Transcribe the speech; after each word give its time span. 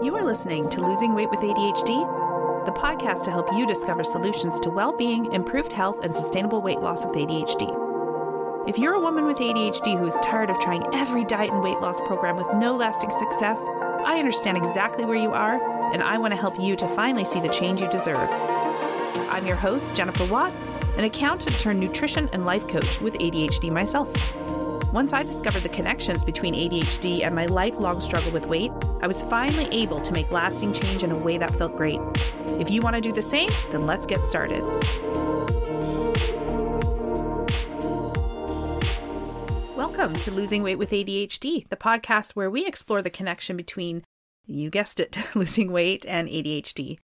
You 0.00 0.14
are 0.14 0.24
listening 0.24 0.70
to 0.70 0.80
Losing 0.80 1.12
Weight 1.12 1.28
with 1.28 1.40
ADHD, 1.40 2.64
the 2.64 2.70
podcast 2.70 3.24
to 3.24 3.32
help 3.32 3.52
you 3.52 3.66
discover 3.66 4.04
solutions 4.04 4.60
to 4.60 4.70
well 4.70 4.96
being, 4.96 5.32
improved 5.32 5.72
health, 5.72 6.04
and 6.04 6.14
sustainable 6.14 6.62
weight 6.62 6.78
loss 6.78 7.04
with 7.04 7.16
ADHD. 7.16 8.68
If 8.68 8.78
you're 8.78 8.94
a 8.94 9.00
woman 9.00 9.26
with 9.26 9.38
ADHD 9.38 9.98
who 9.98 10.06
is 10.06 10.16
tired 10.22 10.50
of 10.50 10.60
trying 10.60 10.84
every 10.94 11.24
diet 11.24 11.50
and 11.50 11.64
weight 11.64 11.80
loss 11.80 12.00
program 12.02 12.36
with 12.36 12.46
no 12.54 12.76
lasting 12.76 13.10
success, 13.10 13.60
I 14.06 14.20
understand 14.20 14.56
exactly 14.56 15.04
where 15.04 15.16
you 15.16 15.32
are, 15.32 15.60
and 15.92 16.00
I 16.00 16.16
want 16.18 16.32
to 16.32 16.40
help 16.40 16.60
you 16.60 16.76
to 16.76 16.86
finally 16.86 17.24
see 17.24 17.40
the 17.40 17.48
change 17.48 17.80
you 17.80 17.88
deserve. 17.88 18.28
I'm 19.30 19.48
your 19.48 19.56
host, 19.56 19.96
Jennifer 19.96 20.26
Watts, 20.26 20.70
an 20.96 21.02
accountant 21.02 21.58
turned 21.58 21.80
nutrition 21.80 22.30
and 22.32 22.46
life 22.46 22.68
coach 22.68 23.00
with 23.00 23.14
ADHD 23.14 23.72
myself. 23.72 24.14
Once 24.98 25.12
I 25.12 25.22
discovered 25.22 25.62
the 25.62 25.68
connections 25.68 26.24
between 26.24 26.54
ADHD 26.54 27.22
and 27.22 27.32
my 27.32 27.46
lifelong 27.46 28.00
struggle 28.00 28.32
with 28.32 28.46
weight, 28.46 28.72
I 29.00 29.06
was 29.06 29.22
finally 29.22 29.68
able 29.70 30.00
to 30.00 30.12
make 30.12 30.32
lasting 30.32 30.72
change 30.72 31.04
in 31.04 31.12
a 31.12 31.16
way 31.16 31.38
that 31.38 31.54
felt 31.54 31.76
great. 31.76 32.00
If 32.58 32.68
you 32.68 32.82
want 32.82 32.96
to 32.96 33.00
do 33.00 33.12
the 33.12 33.22
same, 33.22 33.48
then 33.70 33.86
let's 33.86 34.06
get 34.06 34.20
started. 34.20 34.60
Welcome 39.76 40.16
to 40.16 40.32
Losing 40.32 40.64
Weight 40.64 40.78
with 40.78 40.90
ADHD, 40.90 41.68
the 41.68 41.76
podcast 41.76 42.34
where 42.34 42.50
we 42.50 42.66
explore 42.66 43.00
the 43.00 43.08
connection 43.08 43.56
between, 43.56 44.02
you 44.46 44.68
guessed 44.68 44.98
it, 44.98 45.16
losing 45.36 45.70
weight 45.70 46.06
and 46.06 46.26
ADHD. 46.26 46.98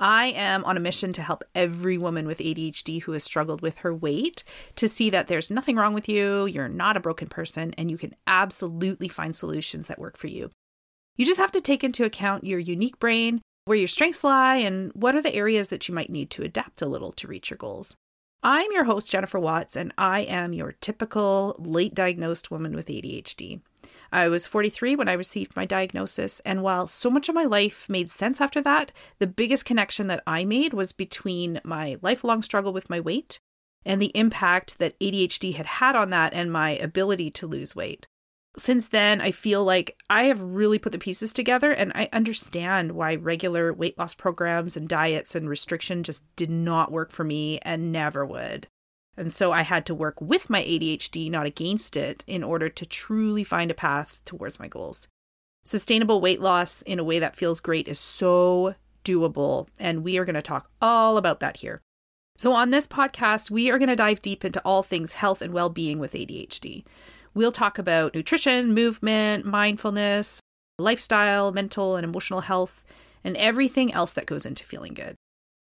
I 0.00 0.26
am 0.26 0.64
on 0.64 0.76
a 0.76 0.80
mission 0.80 1.12
to 1.14 1.22
help 1.22 1.42
every 1.54 1.98
woman 1.98 2.26
with 2.26 2.38
ADHD 2.38 3.02
who 3.02 3.12
has 3.12 3.24
struggled 3.24 3.62
with 3.62 3.78
her 3.78 3.92
weight 3.92 4.44
to 4.76 4.86
see 4.86 5.10
that 5.10 5.26
there's 5.26 5.50
nothing 5.50 5.74
wrong 5.76 5.92
with 5.92 6.08
you, 6.08 6.46
you're 6.46 6.68
not 6.68 6.96
a 6.96 7.00
broken 7.00 7.26
person, 7.26 7.74
and 7.76 7.90
you 7.90 7.98
can 7.98 8.14
absolutely 8.26 9.08
find 9.08 9.34
solutions 9.34 9.88
that 9.88 9.98
work 9.98 10.16
for 10.16 10.28
you. 10.28 10.50
You 11.16 11.24
just 11.24 11.40
have 11.40 11.50
to 11.52 11.60
take 11.60 11.82
into 11.82 12.04
account 12.04 12.44
your 12.44 12.60
unique 12.60 13.00
brain, 13.00 13.40
where 13.64 13.76
your 13.76 13.88
strengths 13.88 14.22
lie, 14.22 14.56
and 14.56 14.92
what 14.94 15.16
are 15.16 15.22
the 15.22 15.34
areas 15.34 15.68
that 15.68 15.88
you 15.88 15.94
might 15.94 16.10
need 16.10 16.30
to 16.30 16.44
adapt 16.44 16.80
a 16.80 16.86
little 16.86 17.10
to 17.12 17.26
reach 17.26 17.50
your 17.50 17.58
goals. 17.58 17.96
I'm 18.40 18.70
your 18.70 18.84
host, 18.84 19.10
Jennifer 19.10 19.40
Watts, 19.40 19.74
and 19.74 19.92
I 19.98 20.20
am 20.20 20.52
your 20.52 20.76
typical 20.80 21.56
late 21.58 21.92
diagnosed 21.92 22.52
woman 22.52 22.72
with 22.72 22.86
ADHD. 22.86 23.62
I 24.12 24.28
was 24.28 24.46
43 24.46 24.96
when 24.96 25.08
I 25.08 25.12
received 25.12 25.56
my 25.56 25.64
diagnosis, 25.64 26.40
and 26.40 26.62
while 26.62 26.86
so 26.86 27.10
much 27.10 27.28
of 27.28 27.34
my 27.34 27.44
life 27.44 27.88
made 27.88 28.10
sense 28.10 28.40
after 28.40 28.60
that, 28.62 28.92
the 29.18 29.26
biggest 29.26 29.64
connection 29.64 30.08
that 30.08 30.22
I 30.26 30.44
made 30.44 30.72
was 30.72 30.92
between 30.92 31.60
my 31.64 31.98
lifelong 32.02 32.42
struggle 32.42 32.72
with 32.72 32.90
my 32.90 33.00
weight 33.00 33.40
and 33.84 34.02
the 34.02 34.12
impact 34.14 34.78
that 34.78 34.98
ADHD 35.00 35.54
had 35.54 35.66
had 35.66 35.96
on 35.96 36.10
that 36.10 36.34
and 36.34 36.52
my 36.52 36.70
ability 36.70 37.30
to 37.32 37.46
lose 37.46 37.76
weight 37.76 38.06
since 38.58 38.88
then, 38.88 39.20
I 39.20 39.30
feel 39.30 39.64
like 39.64 39.96
I 40.10 40.24
have 40.24 40.40
really 40.40 40.78
put 40.78 40.92
the 40.92 40.98
pieces 40.98 41.32
together 41.32 41.70
and 41.70 41.92
I 41.94 42.08
understand 42.12 42.92
why 42.92 43.14
regular 43.14 43.72
weight 43.72 43.96
loss 43.98 44.14
programs 44.14 44.76
and 44.76 44.88
diets 44.88 45.34
and 45.34 45.48
restriction 45.48 46.02
just 46.02 46.22
did 46.36 46.50
not 46.50 46.92
work 46.92 47.10
for 47.10 47.24
me 47.24 47.58
and 47.62 47.92
never 47.92 48.26
would. 48.26 48.66
And 49.18 49.32
so 49.32 49.50
I 49.50 49.62
had 49.62 49.84
to 49.86 49.94
work 49.94 50.20
with 50.20 50.48
my 50.48 50.62
ADHD, 50.62 51.28
not 51.28 51.44
against 51.44 51.96
it, 51.96 52.22
in 52.28 52.44
order 52.44 52.68
to 52.68 52.86
truly 52.86 53.42
find 53.42 53.68
a 53.68 53.74
path 53.74 54.20
towards 54.24 54.60
my 54.60 54.68
goals. 54.68 55.08
Sustainable 55.64 56.20
weight 56.20 56.40
loss 56.40 56.82
in 56.82 57.00
a 57.00 57.04
way 57.04 57.18
that 57.18 57.36
feels 57.36 57.58
great 57.58 57.88
is 57.88 57.98
so 57.98 58.76
doable, 59.04 59.66
and 59.80 60.04
we 60.04 60.18
are 60.18 60.24
going 60.24 60.36
to 60.36 60.40
talk 60.40 60.70
all 60.80 61.16
about 61.16 61.40
that 61.40 61.58
here. 61.58 61.82
So, 62.36 62.52
on 62.52 62.70
this 62.70 62.86
podcast, 62.86 63.50
we 63.50 63.68
are 63.70 63.78
going 63.78 63.88
to 63.88 63.96
dive 63.96 64.22
deep 64.22 64.44
into 64.44 64.62
all 64.64 64.84
things 64.84 65.14
health 65.14 65.42
and 65.42 65.52
well 65.52 65.68
being 65.68 65.98
with 65.98 66.12
ADHD. 66.12 66.84
We'll 67.34 67.50
talk 67.50 67.76
about 67.76 68.14
nutrition, 68.14 68.72
movement, 68.72 69.44
mindfulness, 69.44 70.40
lifestyle, 70.78 71.50
mental 71.50 71.96
and 71.96 72.04
emotional 72.04 72.42
health, 72.42 72.84
and 73.24 73.36
everything 73.36 73.92
else 73.92 74.12
that 74.12 74.26
goes 74.26 74.46
into 74.46 74.64
feeling 74.64 74.94
good. 74.94 75.16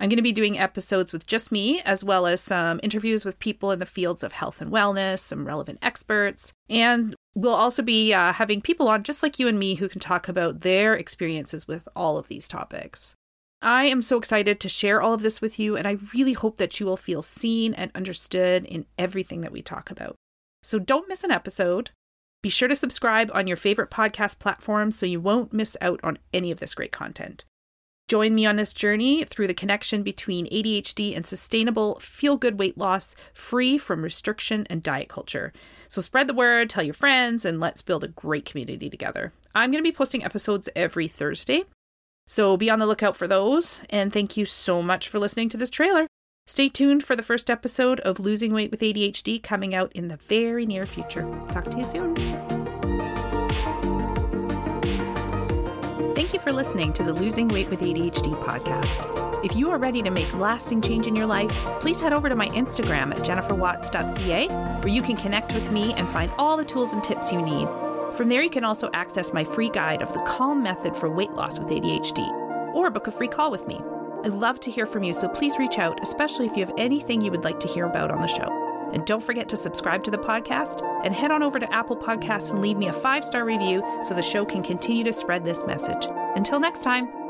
I'm 0.00 0.08
going 0.08 0.16
to 0.16 0.22
be 0.22 0.32
doing 0.32 0.58
episodes 0.58 1.12
with 1.12 1.26
just 1.26 1.52
me, 1.52 1.80
as 1.82 2.02
well 2.02 2.26
as 2.26 2.40
some 2.40 2.80
interviews 2.82 3.24
with 3.24 3.38
people 3.38 3.70
in 3.70 3.78
the 3.78 3.86
fields 3.86 4.24
of 4.24 4.32
health 4.32 4.60
and 4.60 4.72
wellness, 4.72 5.20
some 5.20 5.46
relevant 5.46 5.78
experts. 5.82 6.52
And 6.68 7.14
we'll 7.34 7.54
also 7.54 7.82
be 7.82 8.12
uh, 8.12 8.32
having 8.32 8.60
people 8.60 8.88
on 8.88 9.04
just 9.04 9.22
like 9.22 9.38
you 9.38 9.46
and 9.46 9.58
me 9.58 9.76
who 9.76 9.88
can 9.88 10.00
talk 10.00 10.28
about 10.28 10.60
their 10.60 10.94
experiences 10.94 11.68
with 11.68 11.88
all 11.94 12.18
of 12.18 12.28
these 12.28 12.48
topics. 12.48 13.14
I 13.62 13.84
am 13.84 14.02
so 14.02 14.18
excited 14.18 14.60
to 14.60 14.68
share 14.68 15.00
all 15.00 15.14
of 15.14 15.22
this 15.22 15.40
with 15.40 15.58
you, 15.58 15.76
and 15.76 15.88
I 15.88 15.96
really 16.12 16.34
hope 16.34 16.58
that 16.58 16.78
you 16.80 16.86
will 16.86 16.98
feel 16.98 17.22
seen 17.22 17.72
and 17.72 17.90
understood 17.94 18.66
in 18.66 18.84
everything 18.98 19.40
that 19.40 19.52
we 19.52 19.62
talk 19.62 19.90
about. 19.90 20.16
So 20.62 20.78
don't 20.78 21.08
miss 21.08 21.24
an 21.24 21.30
episode. 21.30 21.92
Be 22.42 22.50
sure 22.50 22.68
to 22.68 22.76
subscribe 22.76 23.30
on 23.32 23.46
your 23.46 23.56
favorite 23.56 23.90
podcast 23.90 24.38
platform 24.38 24.90
so 24.90 25.06
you 25.06 25.18
won't 25.18 25.54
miss 25.54 25.78
out 25.80 26.00
on 26.02 26.18
any 26.34 26.50
of 26.50 26.60
this 26.60 26.74
great 26.74 26.92
content. 26.92 27.46
Join 28.06 28.34
me 28.34 28.44
on 28.44 28.56
this 28.56 28.74
journey 28.74 29.24
through 29.24 29.46
the 29.46 29.54
connection 29.54 30.02
between 30.02 30.46
ADHD 30.50 31.16
and 31.16 31.26
sustainable, 31.26 31.98
feel 32.00 32.36
good 32.36 32.58
weight 32.58 32.76
loss 32.76 33.16
free 33.32 33.78
from 33.78 34.02
restriction 34.02 34.66
and 34.68 34.82
diet 34.82 35.08
culture. 35.08 35.52
So 35.88 36.02
spread 36.02 36.26
the 36.26 36.34
word, 36.34 36.68
tell 36.68 36.84
your 36.84 36.92
friends, 36.92 37.46
and 37.46 37.60
let's 37.60 37.80
build 37.80 38.04
a 38.04 38.08
great 38.08 38.44
community 38.44 38.90
together. 38.90 39.32
I'm 39.54 39.70
going 39.70 39.82
to 39.82 39.88
be 39.88 39.96
posting 39.96 40.22
episodes 40.22 40.68
every 40.76 41.08
Thursday, 41.08 41.64
so 42.26 42.58
be 42.58 42.68
on 42.68 42.78
the 42.78 42.86
lookout 42.86 43.16
for 43.16 43.26
those. 43.26 43.80
And 43.88 44.12
thank 44.12 44.36
you 44.36 44.44
so 44.44 44.82
much 44.82 45.08
for 45.08 45.18
listening 45.18 45.48
to 45.50 45.56
this 45.56 45.70
trailer. 45.70 46.06
Stay 46.46 46.68
tuned 46.68 47.02
for 47.04 47.16
the 47.16 47.22
first 47.22 47.48
episode 47.48 48.00
of 48.00 48.20
Losing 48.20 48.52
Weight 48.52 48.70
with 48.70 48.80
ADHD 48.80 49.42
coming 49.42 49.74
out 49.74 49.90
in 49.92 50.08
the 50.08 50.18
very 50.18 50.66
near 50.66 50.84
future. 50.84 51.22
Talk 51.48 51.70
to 51.70 51.78
you 51.78 51.84
soon. 51.84 52.53
You 56.34 56.40
for 56.40 56.52
listening 56.52 56.92
to 56.92 57.04
the 57.04 57.12
Losing 57.12 57.46
Weight 57.46 57.70
with 57.70 57.80
ADHD 57.80 58.34
podcast. 58.40 59.44
If 59.44 59.54
you 59.54 59.70
are 59.70 59.78
ready 59.78 60.02
to 60.02 60.10
make 60.10 60.32
lasting 60.34 60.82
change 60.82 61.06
in 61.06 61.14
your 61.14 61.26
life, 61.26 61.52
please 61.78 62.00
head 62.00 62.12
over 62.12 62.28
to 62.28 62.34
my 62.34 62.48
Instagram 62.48 63.14
at 63.14 63.22
jenniferwatts.ca, 63.22 64.48
where 64.48 64.88
you 64.88 65.00
can 65.00 65.16
connect 65.16 65.54
with 65.54 65.70
me 65.70 65.92
and 65.92 66.08
find 66.08 66.32
all 66.36 66.56
the 66.56 66.64
tools 66.64 66.92
and 66.92 67.04
tips 67.04 67.30
you 67.30 67.40
need. 67.40 67.68
From 68.16 68.28
there, 68.28 68.42
you 68.42 68.50
can 68.50 68.64
also 68.64 68.90
access 68.92 69.32
my 69.32 69.44
free 69.44 69.70
guide 69.70 70.02
of 70.02 70.12
the 70.12 70.22
calm 70.22 70.60
method 70.60 70.96
for 70.96 71.08
weight 71.08 71.30
loss 71.30 71.60
with 71.60 71.68
ADHD, 71.68 72.28
or 72.74 72.90
book 72.90 73.06
a 73.06 73.12
free 73.12 73.28
call 73.28 73.52
with 73.52 73.68
me. 73.68 73.80
I'd 74.24 74.34
love 74.34 74.58
to 74.60 74.72
hear 74.72 74.86
from 74.86 75.04
you, 75.04 75.14
so 75.14 75.28
please 75.28 75.56
reach 75.56 75.78
out, 75.78 76.02
especially 76.02 76.46
if 76.46 76.56
you 76.56 76.66
have 76.66 76.74
anything 76.76 77.20
you 77.20 77.30
would 77.30 77.44
like 77.44 77.60
to 77.60 77.68
hear 77.68 77.84
about 77.84 78.10
on 78.10 78.20
the 78.20 78.26
show. 78.26 78.48
And 78.92 79.06
don't 79.06 79.22
forget 79.22 79.48
to 79.50 79.56
subscribe 79.56 80.02
to 80.04 80.10
the 80.10 80.18
podcast 80.18 80.82
and 81.04 81.14
head 81.14 81.30
on 81.30 81.44
over 81.44 81.60
to 81.60 81.72
Apple 81.72 81.96
Podcasts 81.96 82.52
and 82.52 82.60
leave 82.60 82.76
me 82.76 82.88
a 82.88 82.92
five 82.92 83.24
star 83.24 83.44
review 83.44 83.84
so 84.02 84.14
the 84.14 84.22
show 84.22 84.44
can 84.44 84.64
continue 84.64 85.04
to 85.04 85.12
spread 85.12 85.44
this 85.44 85.64
message. 85.64 86.06
Until 86.36 86.58
next 86.60 86.80
time. 86.80 87.23